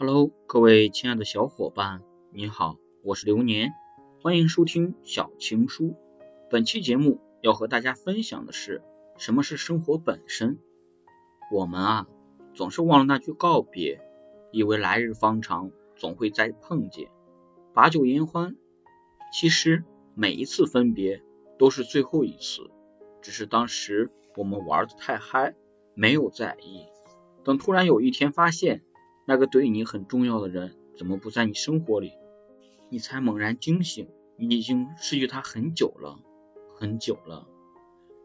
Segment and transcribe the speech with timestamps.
[0.00, 3.72] Hello，各位亲爱的小伙伴，你好，我是流年，
[4.22, 5.96] 欢迎收听小情书。
[6.48, 8.80] 本期节目要和大家分享的是
[9.16, 10.60] 什么是生活本身。
[11.50, 12.06] 我们啊，
[12.54, 14.00] 总是忘了那句告别，
[14.52, 17.10] 以为来日方长，总会再碰见，
[17.74, 18.54] 把酒言欢。
[19.32, 19.82] 其实
[20.14, 21.24] 每一次分别
[21.58, 22.70] 都是最后一次，
[23.20, 25.56] 只是当时我们玩的太嗨，
[25.94, 26.86] 没有在意。
[27.42, 28.84] 等突然有一天发现。
[29.28, 32.12] 那个对你很重要的人怎么不在你生活里？
[32.88, 36.18] 你才猛然惊醒，你已经失去他很久了，
[36.78, 37.46] 很久了。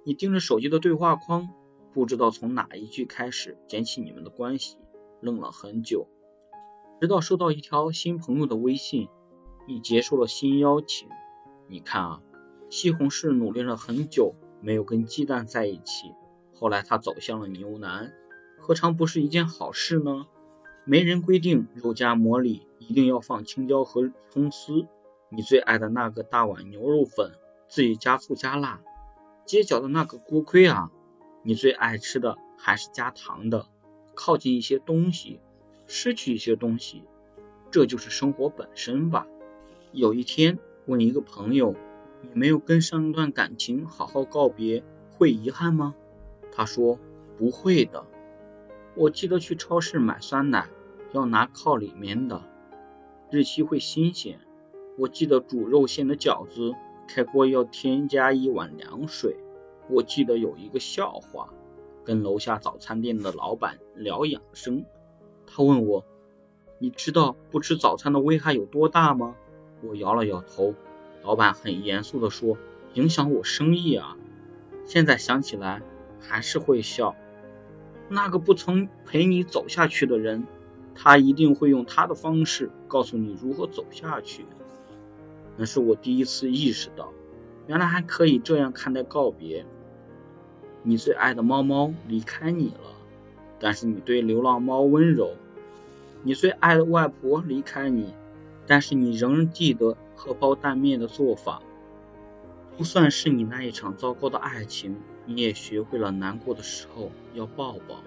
[0.06, 1.50] 你盯着手机的对话框，
[1.92, 4.78] 不知道从哪一句开始捡起你们的关系，
[5.20, 6.08] 愣了很久，
[7.02, 9.10] 直到收到一条新朋友的微信，
[9.68, 11.10] 你接受了新邀请。
[11.68, 12.22] 你看啊，
[12.70, 16.14] 西红柿努力了很久，没有跟鸡蛋在一起，
[16.56, 18.14] 后来他走向了牛腩，
[18.58, 20.28] 何尝不是一件好事呢？
[20.86, 24.86] 没人规定肉夹馍里一定要放青椒和葱丝。
[25.30, 27.32] 你最爱的那个大碗牛肉粉，
[27.68, 28.82] 自己加醋加辣。
[29.46, 30.92] 街角的那个锅盔啊，
[31.42, 33.66] 你最爱吃的还是加糖的。
[34.14, 35.40] 靠近一些东西，
[35.88, 37.04] 失去一些东西，
[37.72, 39.26] 这就是生活本身吧。
[39.92, 41.76] 有一天问一个朋友，
[42.22, 44.84] 你没有跟上一段感情好好告别，
[45.18, 45.96] 会遗憾吗？
[46.52, 47.00] 他说
[47.38, 48.06] 不会的。
[48.96, 50.68] 我记得去超市买酸奶，
[51.14, 52.44] 要拿靠里面的，
[53.32, 54.40] 日期会新鲜。
[55.00, 56.74] 我记得煮肉馅的饺子，
[57.08, 59.36] 开锅要添加一碗凉水。
[59.90, 61.50] 我记得有一个笑话，
[62.06, 64.86] 跟楼下早餐店的老板聊养生，
[65.48, 66.06] 他问我，
[66.78, 69.36] 你知道不吃早餐的危害有多大吗？
[69.82, 70.76] 我摇了摇头。
[71.24, 72.58] 老板很严肃的说，
[72.94, 74.18] 影响我生意啊。
[74.86, 75.82] 现在想起来
[76.20, 77.16] 还是会笑。
[78.10, 80.46] 那个不曾陪你走下去的人，
[80.94, 84.46] 他一定会用他的方式告诉你如何走下去。
[85.58, 87.12] 那是我第一次意识到，
[87.68, 89.66] 原来还可以这样看待告别。
[90.84, 92.96] 你最爱的猫猫离开你了，
[93.60, 95.36] 但是你对流浪猫温柔；
[96.24, 98.14] 你最爱的外婆离开你，
[98.68, 101.62] 但是你仍记得荷包蛋面的做法。
[102.78, 104.98] 就算是你那一场糟糕的爱情。
[105.26, 108.04] 你也学会了难过的时候要抱抱。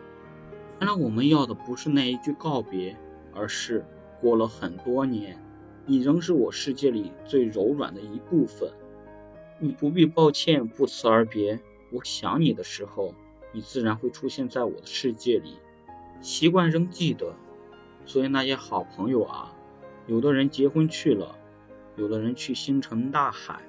[0.80, 2.94] 原来我们要的不是那一句告别，
[3.34, 3.86] 而是
[4.20, 5.42] 过了很多年，
[5.86, 8.70] 你仍是我世界里最柔软的一部分。
[9.58, 11.58] 你不必抱歉不辞而别，
[11.90, 13.14] 我想你的时候，
[13.52, 15.56] 你自然会出现在我的世界里。
[16.20, 17.34] 习惯仍记得，
[18.04, 19.54] 所以那些好朋友啊，
[20.06, 21.38] 有的人结婚去了，
[21.96, 23.62] 有的人去星辰大海，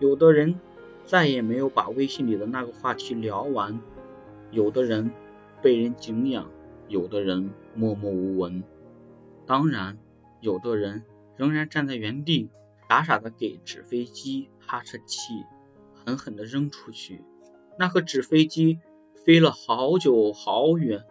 [0.00, 0.58] 有的人。
[1.06, 3.80] 再也没有把微信里的那个话题聊完。
[4.50, 5.10] 有的人
[5.62, 6.50] 被人敬仰，
[6.86, 8.62] 有的人默默无闻。
[9.46, 9.96] 当然，
[10.42, 11.04] 有的人
[11.38, 12.50] 仍然站在原地，
[12.90, 15.46] 傻傻的给纸飞机哈着气，
[15.94, 17.22] 狠狠的扔出去。
[17.78, 18.80] 那个纸飞机
[19.24, 21.06] 飞了好久好远，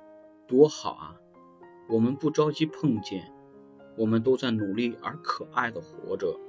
[0.47, 1.15] 多好啊！
[1.89, 3.33] 我们不着急碰见，
[3.97, 6.39] 我们都在努力而可爱的活着。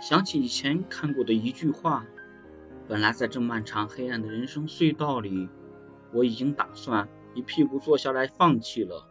[0.00, 2.06] 想起以前看过的一句话。
[2.86, 5.48] 本来在这漫长黑暗的人生隧道里，
[6.12, 9.06] 我已经打算一屁股坐下来放弃了。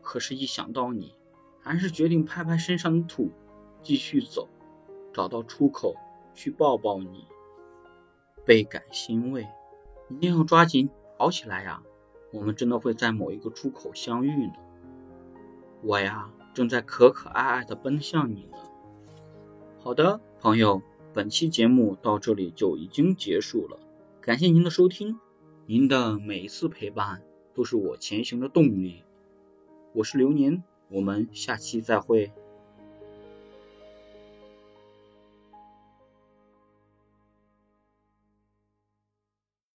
[0.00, 1.12] 可是，一想到你，
[1.60, 3.32] 还是决定拍拍身上的土，
[3.82, 4.48] 继续走，
[5.12, 5.96] 找到出口
[6.34, 7.26] 去抱抱你。
[8.44, 9.48] 倍感欣慰，
[10.08, 10.88] 一定要抓紧
[11.18, 11.82] 跑起来呀！
[12.32, 14.52] 我们真的会在某一个出口相遇呢。
[15.82, 18.58] 我呀，正在可可爱爱的奔向你呢。
[19.86, 20.82] 好的，朋友。
[21.14, 23.78] 本期节目到这里就已经结束了，
[24.20, 25.20] 感谢您的收听，
[25.64, 27.22] 您的每一次陪伴
[27.54, 29.04] 都是我前行的动力。
[29.92, 32.32] 我是流年，我们下期再会。